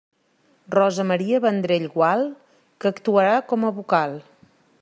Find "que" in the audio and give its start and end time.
2.81-2.93